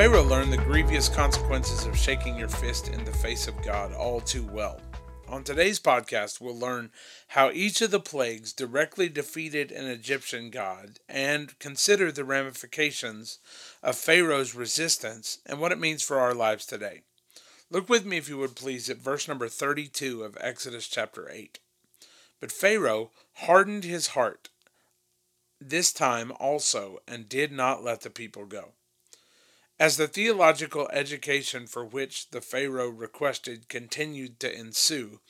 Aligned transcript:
Pharaoh 0.00 0.22
learned 0.22 0.50
the 0.50 0.56
grievous 0.56 1.10
consequences 1.10 1.84
of 1.84 1.94
shaking 1.94 2.34
your 2.34 2.48
fist 2.48 2.88
in 2.88 3.04
the 3.04 3.12
face 3.12 3.46
of 3.46 3.62
God 3.62 3.92
all 3.92 4.18
too 4.18 4.46
well. 4.46 4.80
On 5.28 5.44
today's 5.44 5.78
podcast, 5.78 6.40
we'll 6.40 6.58
learn 6.58 6.90
how 7.28 7.50
each 7.50 7.82
of 7.82 7.90
the 7.90 8.00
plagues 8.00 8.54
directly 8.54 9.10
defeated 9.10 9.70
an 9.70 9.84
Egyptian 9.84 10.48
god 10.48 11.00
and 11.06 11.58
consider 11.58 12.10
the 12.10 12.24
ramifications 12.24 13.40
of 13.82 13.94
Pharaoh's 13.94 14.54
resistance 14.54 15.40
and 15.44 15.60
what 15.60 15.70
it 15.70 15.78
means 15.78 16.02
for 16.02 16.18
our 16.18 16.32
lives 16.32 16.64
today. 16.64 17.02
Look 17.70 17.90
with 17.90 18.06
me, 18.06 18.16
if 18.16 18.26
you 18.26 18.38
would 18.38 18.56
please, 18.56 18.88
at 18.88 18.96
verse 18.96 19.28
number 19.28 19.48
32 19.48 20.22
of 20.22 20.34
Exodus 20.40 20.88
chapter 20.88 21.28
8. 21.30 21.58
But 22.40 22.52
Pharaoh 22.52 23.10
hardened 23.34 23.84
his 23.84 24.06
heart 24.06 24.48
this 25.60 25.92
time 25.92 26.32
also 26.40 27.00
and 27.06 27.28
did 27.28 27.52
not 27.52 27.84
let 27.84 28.00
the 28.00 28.08
people 28.08 28.46
go. 28.46 28.72
As 29.80 29.96
the 29.96 30.08
theological 30.08 30.90
education 30.92 31.66
for 31.66 31.86
which 31.86 32.28
the 32.32 32.42
Pharaoh 32.42 32.90
requested 32.90 33.70
continued 33.70 34.38
to 34.40 34.54
ensue, 34.54 35.20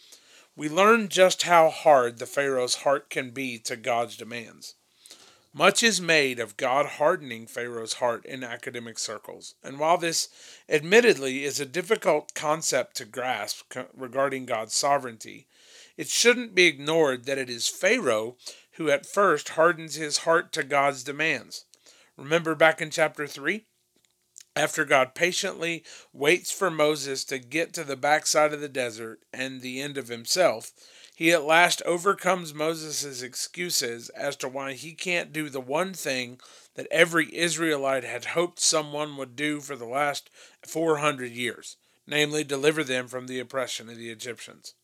we 0.56 0.68
learn 0.68 1.08
just 1.08 1.42
how 1.42 1.70
hard 1.70 2.18
the 2.18 2.26
Pharaoh's 2.26 2.82
heart 2.82 3.10
can 3.10 3.30
be 3.30 3.60
to 3.60 3.76
God's 3.76 4.16
demands. 4.16 4.74
Much 5.54 5.84
is 5.84 6.00
made 6.00 6.40
of 6.40 6.56
God 6.56 6.86
hardening 6.86 7.46
Pharaoh's 7.46 7.94
heart 7.94 8.26
in 8.26 8.42
academic 8.42 8.98
circles, 8.98 9.54
and 9.62 9.78
while 9.78 9.98
this 9.98 10.28
admittedly 10.68 11.44
is 11.44 11.60
a 11.60 11.64
difficult 11.64 12.34
concept 12.34 12.96
to 12.96 13.04
grasp 13.04 13.72
regarding 13.94 14.46
God's 14.46 14.74
sovereignty, 14.74 15.46
it 15.96 16.08
shouldn't 16.08 16.56
be 16.56 16.66
ignored 16.66 17.24
that 17.26 17.38
it 17.38 17.48
is 17.48 17.68
Pharaoh 17.68 18.36
who 18.72 18.90
at 18.90 19.06
first 19.06 19.50
hardens 19.50 19.94
his 19.94 20.18
heart 20.18 20.52
to 20.54 20.64
God's 20.64 21.04
demands. 21.04 21.66
Remember 22.16 22.56
back 22.56 22.82
in 22.82 22.90
chapter 22.90 23.28
3? 23.28 23.64
After 24.56 24.84
God 24.84 25.14
patiently 25.14 25.84
waits 26.12 26.50
for 26.50 26.70
Moses 26.70 27.24
to 27.26 27.38
get 27.38 27.72
to 27.74 27.84
the 27.84 27.96
backside 27.96 28.52
of 28.52 28.60
the 28.60 28.68
desert 28.68 29.20
and 29.32 29.60
the 29.60 29.80
end 29.80 29.96
of 29.96 30.08
himself, 30.08 30.72
he 31.14 31.32
at 31.32 31.44
last 31.44 31.82
overcomes 31.82 32.52
Moses' 32.52 33.22
excuses 33.22 34.08
as 34.10 34.36
to 34.36 34.48
why 34.48 34.72
he 34.72 34.94
can't 34.94 35.32
do 35.32 35.48
the 35.48 35.60
one 35.60 35.94
thing 35.94 36.40
that 36.74 36.88
every 36.90 37.34
Israelite 37.36 38.04
had 38.04 38.24
hoped 38.26 38.58
someone 38.58 39.16
would 39.16 39.36
do 39.36 39.60
for 39.60 39.76
the 39.76 39.86
last 39.86 40.30
400 40.66 41.30
years, 41.30 41.76
namely, 42.06 42.42
deliver 42.42 42.82
them 42.82 43.06
from 43.06 43.26
the 43.26 43.38
oppression 43.38 43.88
of 43.88 43.98
the 43.98 44.10
Egyptians. 44.10 44.74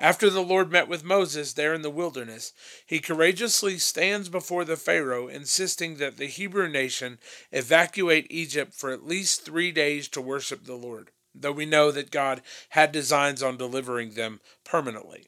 After 0.00 0.30
the 0.30 0.42
Lord 0.42 0.72
met 0.72 0.88
with 0.88 1.04
Moses 1.04 1.52
there 1.52 1.74
in 1.74 1.82
the 1.82 1.90
wilderness, 1.90 2.54
he 2.86 3.00
courageously 3.00 3.78
stands 3.78 4.30
before 4.30 4.64
the 4.64 4.78
Pharaoh, 4.78 5.28
insisting 5.28 5.98
that 5.98 6.16
the 6.16 6.24
Hebrew 6.24 6.70
nation 6.70 7.18
evacuate 7.52 8.26
Egypt 8.30 8.72
for 8.72 8.92
at 8.92 9.06
least 9.06 9.44
three 9.44 9.70
days 9.70 10.08
to 10.08 10.22
worship 10.22 10.64
the 10.64 10.74
Lord, 10.74 11.10
though 11.34 11.52
we 11.52 11.66
know 11.66 11.90
that 11.90 12.10
God 12.10 12.40
had 12.70 12.92
designs 12.92 13.42
on 13.42 13.58
delivering 13.58 14.14
them 14.14 14.40
permanently. 14.64 15.26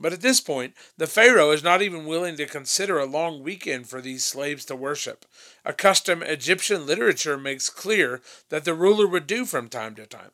But 0.00 0.12
at 0.12 0.20
this 0.20 0.40
point, 0.40 0.74
the 0.96 1.06
Pharaoh 1.06 1.52
is 1.52 1.62
not 1.62 1.80
even 1.80 2.04
willing 2.04 2.36
to 2.38 2.46
consider 2.46 2.98
a 2.98 3.06
long 3.06 3.44
weekend 3.44 3.88
for 3.88 4.00
these 4.00 4.24
slaves 4.24 4.64
to 4.64 4.74
worship. 4.74 5.26
A 5.64 5.72
custom 5.72 6.24
Egyptian 6.24 6.86
literature 6.86 7.38
makes 7.38 7.70
clear 7.70 8.20
that 8.48 8.64
the 8.64 8.74
ruler 8.74 9.06
would 9.06 9.28
do 9.28 9.44
from 9.44 9.68
time 9.68 9.94
to 9.94 10.06
time. 10.06 10.30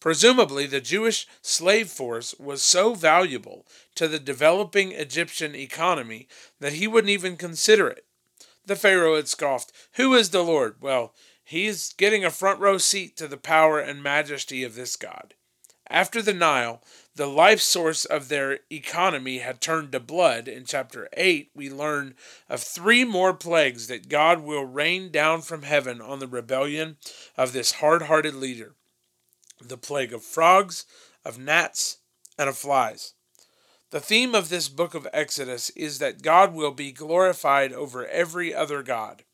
Presumably, 0.00 0.66
the 0.66 0.80
Jewish 0.80 1.26
slave 1.42 1.90
force 1.90 2.34
was 2.38 2.62
so 2.62 2.94
valuable 2.94 3.66
to 3.94 4.08
the 4.08 4.18
developing 4.18 4.92
Egyptian 4.92 5.54
economy 5.54 6.26
that 6.58 6.72
he 6.72 6.86
wouldn't 6.86 7.10
even 7.10 7.36
consider 7.36 7.86
it. 7.88 8.06
The 8.64 8.76
Pharaoh 8.76 9.16
had 9.16 9.28
scoffed, 9.28 9.72
Who 9.94 10.14
is 10.14 10.30
the 10.30 10.42
Lord? 10.42 10.76
Well, 10.80 11.14
he's 11.44 11.92
getting 11.92 12.24
a 12.24 12.30
front 12.30 12.60
row 12.60 12.78
seat 12.78 13.16
to 13.18 13.28
the 13.28 13.36
power 13.36 13.78
and 13.78 14.02
majesty 14.02 14.64
of 14.64 14.74
this 14.74 14.96
God. 14.96 15.34
After 15.88 16.22
the 16.22 16.32
Nile, 16.32 16.82
the 17.16 17.26
life 17.26 17.60
source 17.60 18.04
of 18.06 18.28
their 18.28 18.60
economy 18.70 19.38
had 19.38 19.60
turned 19.60 19.92
to 19.92 20.00
blood. 20.00 20.48
In 20.48 20.64
chapter 20.64 21.08
8, 21.14 21.50
we 21.54 21.68
learn 21.68 22.14
of 22.48 22.62
three 22.62 23.04
more 23.04 23.34
plagues 23.34 23.88
that 23.88 24.08
God 24.08 24.40
will 24.40 24.64
rain 24.64 25.10
down 25.10 25.42
from 25.42 25.62
heaven 25.62 26.00
on 26.00 26.20
the 26.20 26.28
rebellion 26.28 26.96
of 27.36 27.52
this 27.52 27.72
hard 27.72 28.02
hearted 28.02 28.34
leader 28.34 28.76
the 29.60 29.76
plague 29.76 30.12
of 30.12 30.22
frogs, 30.22 30.86
of 31.24 31.38
gnats, 31.38 31.98
and 32.38 32.48
of 32.48 32.56
flies. 32.56 33.14
The 33.90 34.00
theme 34.00 34.34
of 34.34 34.48
this 34.48 34.68
book 34.68 34.94
of 34.94 35.08
Exodus 35.12 35.70
is 35.70 35.98
that 35.98 36.22
God 36.22 36.54
will 36.54 36.70
be 36.70 36.92
glorified 36.92 37.72
over 37.72 38.06
every 38.06 38.54
other 38.54 38.82
God. 38.82 39.24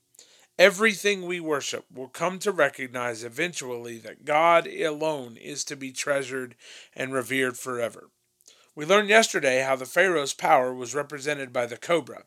Everything 0.59 1.27
we 1.27 1.39
worship 1.39 1.85
will 1.93 2.09
come 2.09 2.39
to 2.39 2.51
recognize 2.51 3.23
eventually 3.23 3.99
that 3.99 4.25
God 4.25 4.67
alone 4.67 5.37
is 5.37 5.63
to 5.65 5.77
be 5.77 5.93
treasured 5.93 6.57
and 6.95 7.13
revered 7.13 7.59
forever. 7.59 8.09
We 8.75 8.87
learned 8.87 9.11
yesterday 9.11 9.63
how 9.63 9.77
the 9.77 9.85
Pharaoh's 9.85 10.33
power 10.33 10.73
was 10.73 10.95
represented 10.95 11.53
by 11.53 11.67
the 11.67 11.77
cobra, 11.77 12.25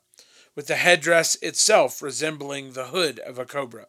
with 0.55 0.67
the 0.67 0.75
headdress 0.75 1.35
itself 1.41 2.01
resembling 2.01 2.73
the 2.73 2.87
hood 2.87 3.17
of 3.19 3.39
a 3.39 3.45
cobra. 3.45 3.87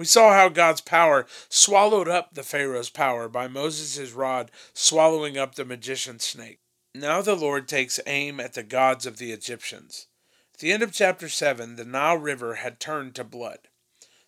We 0.00 0.06
saw 0.06 0.32
how 0.32 0.48
God's 0.48 0.80
power 0.80 1.26
swallowed 1.50 2.08
up 2.08 2.32
the 2.32 2.42
Pharaoh's 2.42 2.88
power 2.88 3.28
by 3.28 3.48
Moses' 3.48 4.12
rod 4.12 4.50
swallowing 4.72 5.36
up 5.36 5.56
the 5.56 5.64
magician's 5.66 6.24
snake. 6.24 6.60
Now 6.94 7.20
the 7.20 7.36
Lord 7.36 7.68
takes 7.68 8.00
aim 8.06 8.40
at 8.40 8.54
the 8.54 8.62
gods 8.62 9.04
of 9.04 9.18
the 9.18 9.30
Egyptians. 9.30 10.06
At 10.54 10.60
the 10.60 10.72
end 10.72 10.82
of 10.82 10.94
chapter 10.94 11.28
7, 11.28 11.76
the 11.76 11.84
Nile 11.84 12.16
River 12.16 12.54
had 12.54 12.80
turned 12.80 13.14
to 13.16 13.24
blood. 13.24 13.68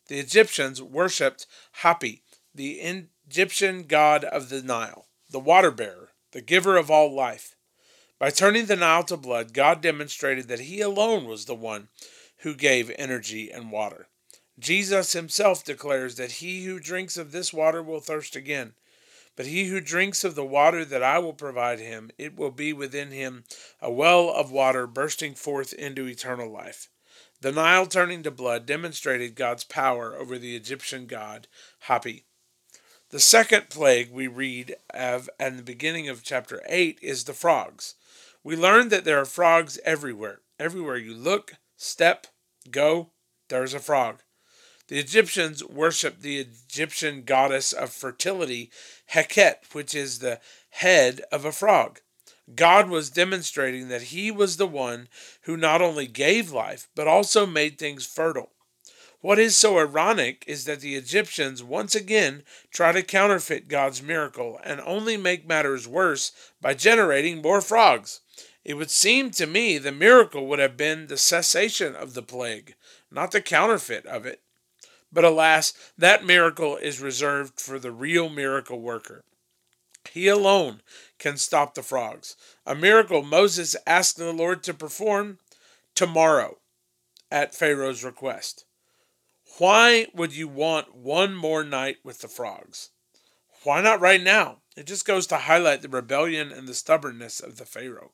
The 0.08 0.18
Egyptians 0.18 0.82
worshipped 0.82 1.46
Hapi, 1.80 2.20
the 2.54 2.78
Egyptian 3.26 3.84
god 3.84 4.24
of 4.24 4.50
the 4.50 4.60
Nile, 4.60 5.06
the 5.30 5.40
water 5.40 5.70
bearer, 5.70 6.10
the 6.32 6.42
giver 6.42 6.76
of 6.76 6.90
all 6.90 7.14
life. 7.14 7.56
By 8.18 8.28
turning 8.28 8.66
the 8.66 8.76
Nile 8.76 9.04
to 9.04 9.16
blood, 9.16 9.54
God 9.54 9.80
demonstrated 9.80 10.48
that 10.48 10.60
He 10.60 10.82
alone 10.82 11.24
was 11.24 11.46
the 11.46 11.54
one 11.54 11.88
who 12.40 12.54
gave 12.54 12.92
energy 12.98 13.50
and 13.50 13.72
water. 13.72 14.08
Jesus 14.62 15.12
himself 15.12 15.64
declares 15.64 16.14
that 16.14 16.32
he 16.32 16.64
who 16.64 16.78
drinks 16.78 17.16
of 17.16 17.32
this 17.32 17.52
water 17.52 17.82
will 17.82 17.98
thirst 17.98 18.36
again. 18.36 18.74
But 19.34 19.46
he 19.46 19.66
who 19.66 19.80
drinks 19.80 20.22
of 20.22 20.36
the 20.36 20.44
water 20.44 20.84
that 20.84 21.02
I 21.02 21.18
will 21.18 21.32
provide 21.32 21.80
him, 21.80 22.12
it 22.16 22.36
will 22.36 22.52
be 22.52 22.72
within 22.72 23.10
him 23.10 23.42
a 23.80 23.90
well 23.90 24.30
of 24.30 24.52
water 24.52 24.86
bursting 24.86 25.34
forth 25.34 25.72
into 25.72 26.06
eternal 26.06 26.48
life. 26.48 26.88
The 27.40 27.50
Nile 27.50 27.86
turning 27.86 28.22
to 28.22 28.30
blood 28.30 28.64
demonstrated 28.64 29.34
God's 29.34 29.64
power 29.64 30.14
over 30.14 30.38
the 30.38 30.54
Egyptian 30.54 31.06
god 31.06 31.48
Hapi. 31.88 32.22
The 33.10 33.18
second 33.18 33.68
plague 33.68 34.12
we 34.12 34.28
read 34.28 34.76
of 34.90 35.28
at 35.40 35.56
the 35.56 35.64
beginning 35.64 36.08
of 36.08 36.22
chapter 36.22 36.62
8 36.68 37.00
is 37.02 37.24
the 37.24 37.34
frogs. 37.34 37.96
We 38.44 38.54
learn 38.54 38.90
that 38.90 39.04
there 39.04 39.18
are 39.18 39.24
frogs 39.24 39.80
everywhere. 39.84 40.42
Everywhere 40.60 40.98
you 40.98 41.14
look, 41.14 41.54
step, 41.76 42.28
go, 42.70 43.10
there's 43.48 43.74
a 43.74 43.80
frog. 43.80 44.22
The 44.92 44.98
Egyptians 44.98 45.64
worshiped 45.64 46.20
the 46.20 46.38
Egyptian 46.38 47.22
goddess 47.22 47.72
of 47.72 47.94
fertility, 47.94 48.70
Heket, 49.14 49.72
which 49.72 49.94
is 49.94 50.18
the 50.18 50.38
head 50.68 51.22
of 51.32 51.46
a 51.46 51.50
frog. 51.50 52.00
God 52.54 52.90
was 52.90 53.08
demonstrating 53.08 53.88
that 53.88 54.12
He 54.12 54.30
was 54.30 54.58
the 54.58 54.66
one 54.66 55.08
who 55.44 55.56
not 55.56 55.80
only 55.80 56.06
gave 56.06 56.52
life, 56.52 56.90
but 56.94 57.08
also 57.08 57.46
made 57.46 57.78
things 57.78 58.04
fertile. 58.04 58.50
What 59.22 59.38
is 59.38 59.56
so 59.56 59.78
ironic 59.78 60.44
is 60.46 60.66
that 60.66 60.80
the 60.80 60.96
Egyptians 60.96 61.62
once 61.62 61.94
again 61.94 62.42
try 62.70 62.92
to 62.92 63.02
counterfeit 63.02 63.68
God's 63.68 64.02
miracle 64.02 64.60
and 64.62 64.78
only 64.82 65.16
make 65.16 65.48
matters 65.48 65.88
worse 65.88 66.32
by 66.60 66.74
generating 66.74 67.40
more 67.40 67.62
frogs. 67.62 68.20
It 68.62 68.74
would 68.74 68.90
seem 68.90 69.30
to 69.30 69.46
me 69.46 69.78
the 69.78 69.90
miracle 69.90 70.46
would 70.48 70.58
have 70.58 70.76
been 70.76 71.06
the 71.06 71.16
cessation 71.16 71.96
of 71.96 72.12
the 72.12 72.22
plague, 72.22 72.74
not 73.10 73.30
the 73.30 73.40
counterfeit 73.40 74.04
of 74.04 74.26
it. 74.26 74.42
But 75.12 75.24
alas, 75.24 75.74
that 75.98 76.24
miracle 76.24 76.76
is 76.76 77.00
reserved 77.00 77.60
for 77.60 77.78
the 77.78 77.92
real 77.92 78.28
miracle 78.28 78.80
worker. 78.80 79.22
He 80.10 80.26
alone 80.26 80.82
can 81.18 81.36
stop 81.36 81.74
the 81.74 81.82
frogs. 81.82 82.34
A 82.66 82.74
miracle 82.74 83.22
Moses 83.22 83.76
asked 83.86 84.16
the 84.16 84.32
Lord 84.32 84.62
to 84.64 84.74
perform 84.74 85.38
tomorrow 85.94 86.58
at 87.30 87.54
Pharaoh's 87.54 88.02
request. 88.02 88.64
Why 89.58 90.06
would 90.14 90.34
you 90.34 90.48
want 90.48 90.94
one 90.94 91.34
more 91.34 91.62
night 91.62 91.98
with 92.02 92.20
the 92.20 92.28
frogs? 92.28 92.90
Why 93.64 93.80
not 93.80 94.00
right 94.00 94.22
now? 94.22 94.62
It 94.76 94.86
just 94.86 95.06
goes 95.06 95.26
to 95.28 95.36
highlight 95.36 95.82
the 95.82 95.88
rebellion 95.88 96.50
and 96.50 96.66
the 96.66 96.74
stubbornness 96.74 97.38
of 97.40 97.58
the 97.58 97.66
Pharaoh. 97.66 98.12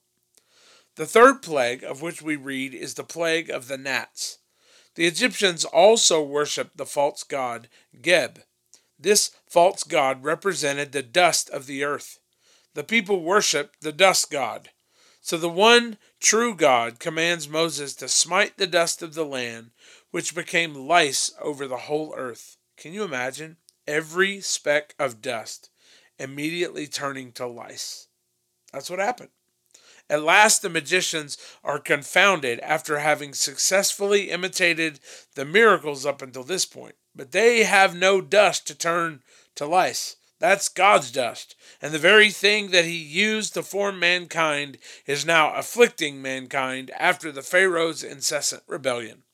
The 0.96 1.06
third 1.06 1.42
plague 1.42 1.84
of 1.84 2.02
which 2.02 2.20
we 2.20 2.34
read 2.34 2.74
is 2.74 2.94
the 2.94 3.04
plague 3.04 3.50
of 3.50 3.68
the 3.68 3.78
gnats. 3.78 4.38
The 4.98 5.06
Egyptians 5.06 5.64
also 5.64 6.20
worshipped 6.20 6.76
the 6.76 6.84
false 6.84 7.22
god 7.22 7.68
Geb. 8.02 8.40
This 8.98 9.30
false 9.48 9.84
god 9.84 10.24
represented 10.24 10.90
the 10.90 11.04
dust 11.04 11.48
of 11.50 11.66
the 11.66 11.84
earth. 11.84 12.18
The 12.74 12.82
people 12.82 13.22
worshiped 13.22 13.80
the 13.80 13.92
dust 13.92 14.28
god. 14.28 14.70
So 15.20 15.38
the 15.38 15.48
one 15.48 15.98
true 16.18 16.52
God 16.52 16.98
commands 16.98 17.48
Moses 17.48 17.94
to 17.94 18.08
smite 18.08 18.56
the 18.56 18.66
dust 18.66 19.00
of 19.00 19.14
the 19.14 19.24
land, 19.24 19.70
which 20.10 20.34
became 20.34 20.74
lice 20.74 21.32
over 21.40 21.68
the 21.68 21.86
whole 21.86 22.12
earth. 22.16 22.56
Can 22.76 22.92
you 22.92 23.04
imagine? 23.04 23.58
Every 23.86 24.40
speck 24.40 24.96
of 24.98 25.22
dust 25.22 25.70
immediately 26.18 26.88
turning 26.88 27.30
to 27.34 27.46
lice. 27.46 28.08
That's 28.72 28.90
what 28.90 28.98
happened. 28.98 29.30
At 30.10 30.22
last, 30.22 30.62
the 30.62 30.70
magicians 30.70 31.36
are 31.62 31.78
confounded 31.78 32.60
after 32.60 32.98
having 32.98 33.34
successfully 33.34 34.30
imitated 34.30 35.00
the 35.34 35.44
miracles 35.44 36.06
up 36.06 36.22
until 36.22 36.44
this 36.44 36.64
point. 36.64 36.94
But 37.14 37.32
they 37.32 37.64
have 37.64 37.94
no 37.94 38.20
dust 38.20 38.66
to 38.68 38.74
turn 38.74 39.22
to 39.56 39.66
lice. 39.66 40.16
That's 40.38 40.68
God's 40.68 41.10
dust. 41.10 41.56
And 41.82 41.92
the 41.92 41.98
very 41.98 42.30
thing 42.30 42.70
that 42.70 42.84
he 42.84 42.96
used 42.96 43.54
to 43.54 43.62
form 43.62 43.98
mankind 43.98 44.78
is 45.04 45.26
now 45.26 45.52
afflicting 45.54 46.22
mankind 46.22 46.90
after 46.98 47.32
the 47.32 47.42
Pharaoh's 47.42 48.02
incessant 48.02 48.62
rebellion. 48.66 49.24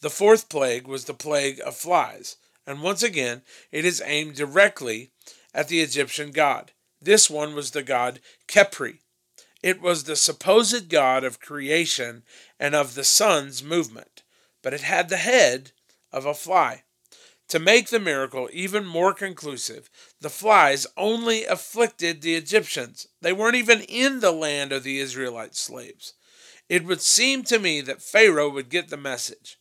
The 0.00 0.10
fourth 0.10 0.50
plague 0.50 0.86
was 0.86 1.06
the 1.06 1.14
plague 1.14 1.60
of 1.64 1.76
flies, 1.76 2.36
and 2.66 2.82
once 2.82 3.02
again 3.02 3.40
it 3.72 3.86
is 3.86 4.02
aimed 4.04 4.34
directly 4.34 5.12
at 5.54 5.68
the 5.68 5.80
Egyptian 5.80 6.30
god. 6.30 6.72
This 7.00 7.30
one 7.30 7.54
was 7.54 7.70
the 7.70 7.82
god 7.82 8.20
Khepri. 8.46 8.98
It 9.64 9.80
was 9.80 10.04
the 10.04 10.14
supposed 10.14 10.90
god 10.90 11.24
of 11.24 11.40
creation 11.40 12.24
and 12.60 12.74
of 12.74 12.94
the 12.94 13.02
sun's 13.02 13.62
movement, 13.62 14.22
but 14.60 14.74
it 14.74 14.82
had 14.82 15.08
the 15.08 15.16
head 15.16 15.72
of 16.12 16.26
a 16.26 16.34
fly. 16.34 16.82
To 17.48 17.58
make 17.58 17.88
the 17.88 17.98
miracle 17.98 18.50
even 18.52 18.84
more 18.84 19.14
conclusive, 19.14 19.88
the 20.20 20.28
flies 20.28 20.86
only 20.98 21.46
afflicted 21.46 22.20
the 22.20 22.34
Egyptians. 22.34 23.06
They 23.22 23.32
weren't 23.32 23.56
even 23.56 23.80
in 23.80 24.20
the 24.20 24.32
land 24.32 24.70
of 24.70 24.82
the 24.82 24.98
Israelite 24.98 25.54
slaves. 25.54 26.12
It 26.68 26.84
would 26.84 27.00
seem 27.00 27.42
to 27.44 27.58
me 27.58 27.80
that 27.80 28.02
Pharaoh 28.02 28.50
would 28.50 28.68
get 28.68 28.88
the 28.88 28.98
message. 28.98 29.58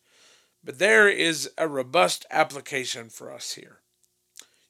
But 0.62 0.80
there 0.80 1.08
is 1.08 1.50
a 1.58 1.70
robust 1.70 2.26
application 2.30 3.10
for 3.10 3.32
us 3.32 3.54
here. 3.54 3.80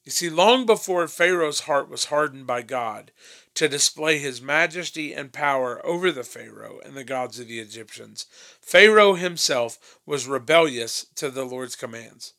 You 0.04 0.12
see, 0.12 0.30
long 0.30 0.68
before 0.68 1.08
Pharaoh's 1.08 1.62
heart 1.62 1.90
was 1.90 2.06
hardened 2.06 2.46
by 2.46 2.62
God 2.62 3.12
to 3.56 3.68
display 3.68 4.18
his 4.18 4.42
majesty 4.42 5.14
and 5.14 5.32
power 5.32 5.86
over 5.86 6.12
the 6.12 6.24
Pharaoh 6.24 6.80
and 6.84 6.96
the 6.96 7.04
gods 7.04 7.40
of 7.40 7.48
the 7.48 7.60
Egyptians, 7.60 8.26
Pharaoh 8.62 9.14
himself 9.14 10.00
was 10.06 10.28
rebellious 10.28 11.06
to 11.16 11.30
the 11.30 11.46
Lord's 11.46 11.76
commands. 11.76 12.34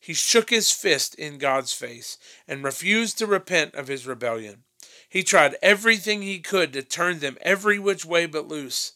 He 0.00 0.14
shook 0.14 0.50
his 0.50 0.70
fist 0.70 1.14
in 1.14 1.38
God's 1.38 1.72
face 1.72 2.18
and 2.46 2.62
refused 2.62 3.18
to 3.18 3.26
repent 3.26 3.74
of 3.74 3.88
his 3.88 4.06
rebellion. 4.06 4.64
He 5.08 5.22
tried 5.22 5.56
everything 5.62 6.22
he 6.22 6.40
could 6.40 6.72
to 6.72 6.82
turn 6.82 7.20
them 7.20 7.38
every 7.40 7.78
which 7.78 8.04
way 8.04 8.26
but 8.26 8.48
loose. 8.48 8.92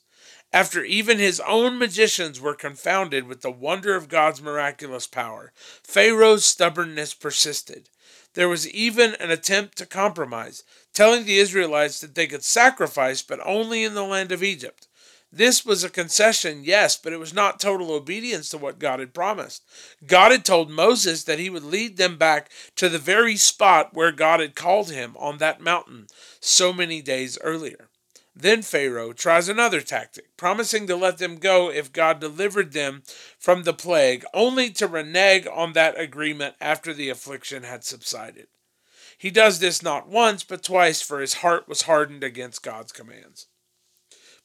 After 0.53 0.83
even 0.83 1.19
his 1.19 1.41
own 1.41 1.79
magicians 1.79 2.41
were 2.41 2.55
confounded 2.55 3.27
with 3.27 3.43
the 3.43 3.51
wonder 3.51 3.95
of 3.95 4.09
God's 4.09 4.41
miraculous 4.41 5.07
power, 5.07 5.53
Pharaoh's 5.83 6.45
stubbornness 6.45 7.15
persisted. 7.15 7.91
There 8.35 8.49
was 8.49 8.69
even 8.71 9.15
an 9.17 9.31
attempt 9.31 9.79
to 9.79 9.87
compromise, 9.87 10.63
telling 10.93 11.25
the 11.25 11.39
Israelites 11.39 12.01
that 12.01 12.15
they 12.15 12.27
could 12.27 12.45
sacrifice, 12.45 13.23
but 13.23 13.41
only 13.45 13.85
in 13.85 13.95
the 13.95 14.05
land 14.05 14.33
of 14.33 14.43
Egypt. 14.43 14.87
This 15.31 15.65
was 15.65 15.85
a 15.85 15.91
concession, 15.91 16.65
yes, 16.65 16.97
but 16.97 17.13
it 17.13 17.19
was 17.19 17.35
not 17.35 17.61
total 17.61 17.93
obedience 17.93 18.49
to 18.51 18.59
what 18.59 18.79
God 18.79 18.99
had 18.99 19.13
promised. 19.13 19.63
God 20.07 20.33
had 20.33 20.45
told 20.45 20.71
Moses 20.71 21.25
that 21.25 21.39
he 21.39 21.51
would 21.51 21.65
lead 21.65 21.99
them 21.99 22.17
back 22.17 22.51
to 22.77 22.89
the 22.89 22.99
very 22.99 23.37
spot 23.37 23.93
where 23.93 24.11
God 24.11 24.41
had 24.41 24.55
called 24.55 24.91
him 24.91 25.15
on 25.19 25.37
that 25.39 25.61
mountain 25.61 26.07
so 26.41 26.73
many 26.73 27.03
days 27.03 27.39
earlier. 27.43 27.88
Then 28.41 28.63
Pharaoh 28.63 29.13
tries 29.13 29.49
another 29.49 29.81
tactic, 29.81 30.37
promising 30.37 30.87
to 30.87 30.95
let 30.95 31.19
them 31.19 31.39
go 31.39 31.73
if 31.73 31.93
God 31.93 32.21
delivered 32.21 32.73
them 32.73 33.03
from 33.37 33.65
the 33.65 33.75
plague, 33.75 34.25
only 34.33 34.71
to 34.71 34.87
renege 34.87 35.49
on 35.49 35.73
that 35.73 35.99
agreement 35.99 36.55
after 36.61 36.95
the 36.95 37.09
affliction 37.09 37.65
had 37.65 37.83
subsided. 37.83 38.47
He 39.19 39.33
does 39.33 39.59
this 39.59 39.83
not 39.83 40.09
once, 40.09 40.45
but 40.45 40.63
twice, 40.63 41.03
for 41.03 41.21
his 41.21 41.35
heart 41.35 41.67
was 41.67 41.83
hardened 41.83 42.23
against 42.23 42.63
God's 42.63 42.93
commands. 42.93 43.49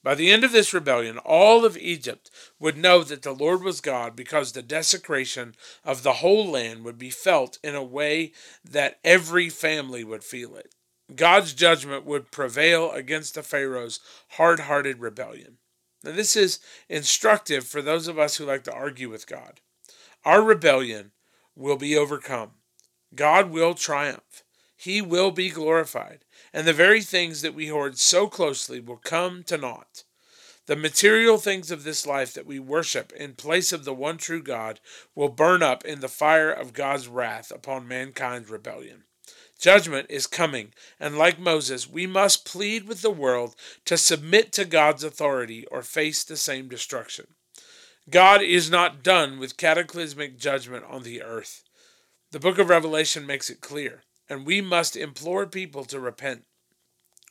By 0.02 0.16
the 0.16 0.32
end 0.32 0.42
of 0.42 0.50
this 0.50 0.74
rebellion, 0.74 1.18
all 1.18 1.64
of 1.64 1.76
Egypt 1.76 2.32
would 2.58 2.76
know 2.76 3.04
that 3.04 3.22
the 3.22 3.32
Lord 3.32 3.62
was 3.62 3.80
God 3.80 4.16
because 4.16 4.52
the 4.52 4.62
desecration 4.62 5.54
of 5.84 6.02
the 6.02 6.14
whole 6.14 6.48
land 6.48 6.82
would 6.82 6.98
be 6.98 7.10
felt 7.10 7.60
in 7.62 7.76
a 7.76 7.84
way 7.84 8.32
that 8.64 8.98
every 9.04 9.48
family 9.48 10.02
would 10.02 10.24
feel 10.24 10.56
it. 10.56 10.73
God's 11.14 11.52
judgment 11.52 12.04
would 12.04 12.30
prevail 12.30 12.90
against 12.90 13.34
the 13.34 13.42
Pharaoh's 13.42 14.00
hard 14.30 14.60
hearted 14.60 15.00
rebellion. 15.00 15.58
Now, 16.02 16.12
this 16.12 16.36
is 16.36 16.60
instructive 16.88 17.66
for 17.66 17.82
those 17.82 18.08
of 18.08 18.18
us 18.18 18.36
who 18.36 18.44
like 18.44 18.64
to 18.64 18.72
argue 18.72 19.10
with 19.10 19.26
God. 19.26 19.60
Our 20.24 20.42
rebellion 20.42 21.12
will 21.54 21.76
be 21.76 21.96
overcome, 21.96 22.52
God 23.14 23.50
will 23.50 23.74
triumph. 23.74 24.42
He 24.76 25.00
will 25.00 25.30
be 25.30 25.48
glorified, 25.50 26.24
and 26.52 26.66
the 26.66 26.72
very 26.72 27.00
things 27.00 27.42
that 27.42 27.54
we 27.54 27.68
hoard 27.68 27.98
so 27.98 28.26
closely 28.26 28.80
will 28.80 28.98
come 28.98 29.42
to 29.44 29.56
naught. 29.56 30.04
The 30.66 30.76
material 30.76 31.38
things 31.38 31.70
of 31.70 31.84
this 31.84 32.06
life 32.06 32.34
that 32.34 32.44
we 32.44 32.58
worship 32.58 33.12
in 33.12 33.34
place 33.34 33.72
of 33.72 33.84
the 33.84 33.94
one 33.94 34.18
true 34.18 34.42
God 34.42 34.80
will 35.14 35.28
burn 35.28 35.62
up 35.62 35.84
in 35.84 36.00
the 36.00 36.08
fire 36.08 36.50
of 36.50 36.72
God's 36.72 37.06
wrath 37.06 37.50
upon 37.50 37.86
mankind's 37.86 38.50
rebellion. 38.50 39.04
Judgment 39.64 40.06
is 40.10 40.26
coming, 40.26 40.74
and 41.00 41.16
like 41.16 41.38
Moses, 41.38 41.88
we 41.88 42.06
must 42.06 42.44
plead 42.44 42.86
with 42.86 43.00
the 43.00 43.08
world 43.08 43.56
to 43.86 43.96
submit 43.96 44.52
to 44.52 44.66
God's 44.66 45.02
authority 45.02 45.64
or 45.68 45.80
face 45.80 46.22
the 46.22 46.36
same 46.36 46.68
destruction. 46.68 47.28
God 48.10 48.42
is 48.42 48.70
not 48.70 49.02
done 49.02 49.38
with 49.38 49.56
cataclysmic 49.56 50.36
judgment 50.38 50.84
on 50.86 51.02
the 51.02 51.22
earth. 51.22 51.64
The 52.30 52.38
book 52.38 52.58
of 52.58 52.68
Revelation 52.68 53.24
makes 53.24 53.48
it 53.48 53.62
clear 53.62 54.02
and 54.28 54.44
we 54.44 54.60
must 54.60 54.96
implore 54.96 55.46
people 55.46 55.86
to 55.86 55.98
repent. 55.98 56.44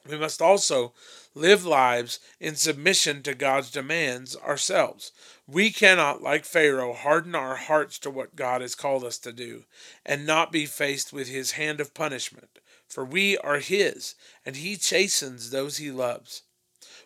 We 0.07 0.17
must 0.17 0.41
also 0.41 0.93
live 1.33 1.65
lives 1.65 2.19
in 2.39 2.55
submission 2.55 3.23
to 3.23 3.33
God's 3.33 3.71
demands 3.71 4.35
ourselves. 4.35 5.11
We 5.47 5.71
cannot, 5.71 6.21
like 6.21 6.45
Pharaoh, 6.45 6.93
harden 6.93 7.35
our 7.35 7.55
hearts 7.55 7.97
to 7.99 8.09
what 8.09 8.35
God 8.35 8.61
has 8.61 8.75
called 8.75 9.03
us 9.03 9.17
to 9.19 9.31
do 9.31 9.63
and 10.05 10.25
not 10.25 10.51
be 10.51 10.65
faced 10.65 11.13
with 11.13 11.29
his 11.29 11.51
hand 11.51 11.79
of 11.79 11.93
punishment, 11.93 12.59
for 12.87 13.05
we 13.05 13.37
are 13.37 13.59
his, 13.59 14.15
and 14.45 14.57
he 14.57 14.75
chastens 14.75 15.49
those 15.49 15.77
he 15.77 15.89
loves. 15.89 16.43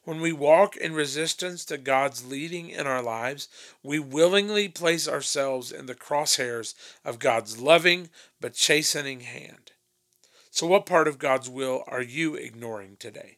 When 0.04 0.22
we 0.22 0.32
walk 0.32 0.78
in 0.78 0.94
resistance 0.94 1.66
to 1.66 1.78
God's 1.78 2.26
leading 2.26 2.70
in 2.70 2.88
our 2.88 3.02
lives, 3.02 3.50
we 3.84 4.00
willingly 4.00 4.70
place 4.70 5.08
ourselves 5.08 5.72
in 5.72 5.86
the 5.86 5.96
crosshairs 5.96 6.74
of 7.04 7.20
God's 7.20 7.60
loving 7.60 8.10
but 8.40 8.54
chastening 8.54 9.20
hand. 9.20 9.67
So, 10.58 10.66
what 10.66 10.88
part 10.88 11.08
of 11.08 11.20
God's 11.20 11.48
will 11.48 11.84
are 11.86 12.02
you 12.02 12.34
ignoring 12.34 12.98
today? 12.98 13.38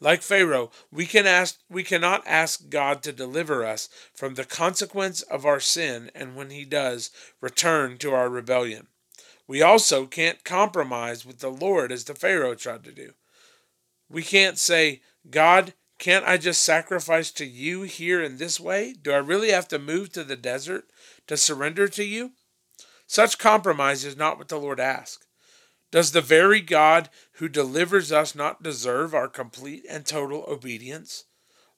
Like 0.00 0.20
Pharaoh, 0.20 0.72
we, 0.90 1.06
can 1.06 1.28
ask, 1.28 1.60
we 1.70 1.84
cannot 1.84 2.26
ask 2.26 2.68
God 2.70 3.04
to 3.04 3.12
deliver 3.12 3.64
us 3.64 3.88
from 4.12 4.34
the 4.34 4.44
consequence 4.44 5.22
of 5.22 5.46
our 5.46 5.60
sin, 5.60 6.10
and 6.12 6.34
when 6.34 6.50
He 6.50 6.64
does, 6.64 7.12
return 7.40 7.98
to 7.98 8.12
our 8.12 8.28
rebellion. 8.28 8.88
We 9.46 9.62
also 9.62 10.06
can't 10.06 10.42
compromise 10.42 11.24
with 11.24 11.38
the 11.38 11.52
Lord 11.52 11.92
as 11.92 12.02
the 12.02 12.16
Pharaoh 12.16 12.56
tried 12.56 12.82
to 12.82 12.90
do. 12.90 13.12
We 14.10 14.24
can't 14.24 14.58
say, 14.58 15.02
God, 15.30 15.72
can't 16.00 16.26
I 16.26 16.36
just 16.36 16.62
sacrifice 16.62 17.30
to 17.30 17.46
you 17.46 17.82
here 17.82 18.20
in 18.20 18.38
this 18.38 18.58
way? 18.58 18.92
Do 19.00 19.12
I 19.12 19.18
really 19.18 19.52
have 19.52 19.68
to 19.68 19.78
move 19.78 20.10
to 20.14 20.24
the 20.24 20.34
desert 20.34 20.90
to 21.28 21.36
surrender 21.36 21.86
to 21.86 22.02
you? 22.02 22.32
Such 23.06 23.38
compromise 23.38 24.04
is 24.04 24.16
not 24.16 24.36
what 24.36 24.48
the 24.48 24.58
Lord 24.58 24.80
asks. 24.80 25.24
Does 25.94 26.10
the 26.10 26.20
very 26.20 26.60
God 26.60 27.08
who 27.34 27.48
delivers 27.48 28.10
us 28.10 28.34
not 28.34 28.64
deserve 28.64 29.14
our 29.14 29.28
complete 29.28 29.86
and 29.88 30.04
total 30.04 30.44
obedience? 30.48 31.26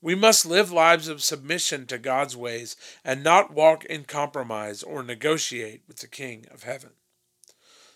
We 0.01 0.15
must 0.15 0.47
live 0.47 0.73
lives 0.73 1.07
of 1.07 1.23
submission 1.23 1.85
to 1.89 1.99
God's 1.99 2.35
ways 2.35 2.77
and 3.05 3.23
not 3.23 3.53
walk 3.53 3.85
in 3.85 4.05
compromise 4.05 4.83
or 4.83 5.03
negotiate 5.03 5.83
with 5.87 5.99
the 5.99 6.09
King 6.09 6.47
of 6.51 6.63
heaven. 6.63 6.93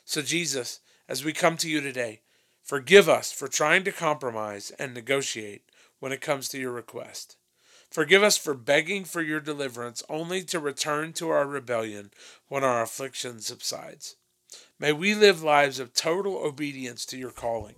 So, 0.05 0.21
Jesus, 0.21 0.81
as 1.09 1.25
we 1.25 1.33
come 1.33 1.57
to 1.57 1.71
you 1.71 1.81
today, 1.81 2.21
forgive 2.63 3.09
us 3.09 3.33
for 3.33 3.49
trying 3.49 3.85
to 3.85 3.91
compromise 3.91 4.73
and 4.79 4.93
negotiate 4.93 5.71
when 6.01 6.13
it 6.13 6.21
comes 6.21 6.51
to 6.51 6.59
your 6.59 6.73
request. 6.73 7.39
Forgive 7.91 8.23
us 8.23 8.37
for 8.37 8.53
begging 8.53 9.07
for 9.07 9.23
your 9.23 9.41
deliverance, 9.41 10.03
only 10.11 10.43
to 10.43 10.61
return 10.61 11.15
to 11.15 11.31
our 11.31 11.47
rebellion 11.47 12.11
when 12.49 12.63
our 12.63 12.83
affliction 12.83 13.41
subsides. 13.41 14.17
May 14.79 14.93
we 14.93 15.15
live 15.15 15.43
lives 15.43 15.79
of 15.79 15.93
total 15.93 16.39
obedience 16.39 17.05
to 17.07 17.17
your 17.17 17.31
calling, 17.31 17.75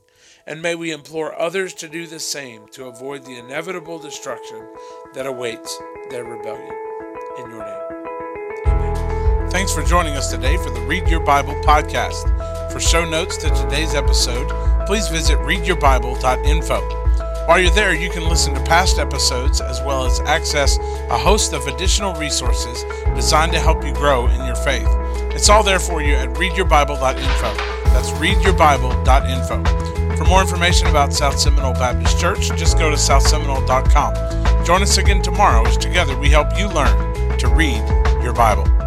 and 0.46 0.62
may 0.62 0.74
we 0.74 0.92
implore 0.92 1.38
others 1.38 1.74
to 1.74 1.88
do 1.88 2.06
the 2.06 2.20
same 2.20 2.68
to 2.72 2.86
avoid 2.86 3.24
the 3.24 3.38
inevitable 3.38 3.98
destruction 3.98 4.66
that 5.14 5.26
awaits 5.26 5.76
their 6.10 6.24
rebellion. 6.24 6.72
In 7.38 7.50
your 7.50 7.64
name. 7.64 8.66
Amen. 8.66 9.50
Thanks 9.50 9.74
for 9.74 9.82
joining 9.82 10.14
us 10.14 10.30
today 10.30 10.56
for 10.58 10.70
the 10.70 10.80
Read 10.82 11.08
Your 11.08 11.24
Bible 11.24 11.54
podcast. 11.62 12.70
For 12.72 12.80
show 12.80 13.08
notes 13.08 13.36
to 13.38 13.50
today's 13.50 13.94
episode, 13.94 14.48
please 14.86 15.08
visit 15.08 15.38
readyourbible.info. 15.38 17.01
While 17.46 17.58
you're 17.58 17.72
there, 17.72 17.92
you 17.92 18.08
can 18.08 18.28
listen 18.28 18.54
to 18.54 18.62
past 18.62 19.00
episodes 19.00 19.60
as 19.60 19.82
well 19.82 20.06
as 20.06 20.20
access 20.20 20.78
a 21.10 21.18
host 21.18 21.52
of 21.52 21.66
additional 21.66 22.14
resources 22.14 22.84
designed 23.16 23.50
to 23.52 23.58
help 23.58 23.84
you 23.84 23.92
grow 23.94 24.28
in 24.28 24.46
your 24.46 24.54
faith. 24.54 24.86
It's 25.34 25.48
all 25.48 25.64
there 25.64 25.80
for 25.80 26.00
you 26.00 26.14
at 26.14 26.28
readyourbible.info. 26.30 27.54
That's 27.86 28.10
readyourbible.info. 28.10 30.16
For 30.16 30.24
more 30.24 30.40
information 30.40 30.86
about 30.86 31.12
South 31.12 31.38
Seminole 31.38 31.74
Baptist 31.74 32.20
Church, 32.20 32.48
just 32.56 32.78
go 32.78 32.90
to 32.90 32.96
southseminole.com. 32.96 34.64
Join 34.64 34.82
us 34.82 34.98
again 34.98 35.20
tomorrow 35.20 35.66
as 35.66 35.76
together 35.76 36.16
we 36.16 36.28
help 36.28 36.56
you 36.56 36.68
learn 36.68 37.38
to 37.38 37.48
read 37.48 37.82
your 38.22 38.32
Bible. 38.32 38.81